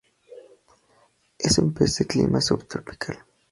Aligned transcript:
Es 1.37 1.59
un 1.59 1.75
pez 1.75 1.99
de 1.99 2.07
clima 2.07 2.41
subtropical. 2.41 3.23